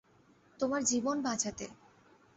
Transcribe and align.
তোমার 0.59 0.81
জীবন 0.83 1.15
বাচাঁতে। 1.21 1.65